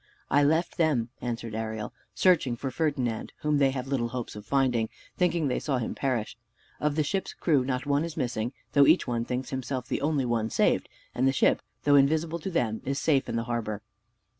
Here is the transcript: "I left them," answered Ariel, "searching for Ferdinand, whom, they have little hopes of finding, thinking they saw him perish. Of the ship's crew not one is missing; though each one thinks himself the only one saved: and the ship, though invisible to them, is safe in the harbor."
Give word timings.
"I 0.31 0.43
left 0.43 0.77
them," 0.77 1.09
answered 1.21 1.53
Ariel, 1.53 1.93
"searching 2.15 2.55
for 2.55 2.71
Ferdinand, 2.71 3.33
whom, 3.41 3.59
they 3.59 3.69
have 3.69 3.85
little 3.87 4.07
hopes 4.07 4.35
of 4.35 4.47
finding, 4.47 4.89
thinking 5.15 5.47
they 5.47 5.59
saw 5.59 5.77
him 5.77 5.93
perish. 5.93 6.35
Of 6.79 6.95
the 6.95 7.03
ship's 7.03 7.35
crew 7.35 7.63
not 7.63 7.85
one 7.85 8.03
is 8.03 8.17
missing; 8.17 8.51
though 8.73 8.87
each 8.87 9.05
one 9.07 9.25
thinks 9.25 9.51
himself 9.51 9.87
the 9.87 10.01
only 10.01 10.25
one 10.25 10.49
saved: 10.49 10.89
and 11.13 11.27
the 11.27 11.31
ship, 11.31 11.61
though 11.83 11.93
invisible 11.93 12.39
to 12.39 12.49
them, 12.49 12.81
is 12.83 12.97
safe 12.99 13.29
in 13.29 13.35
the 13.35 13.43
harbor." 13.43 13.83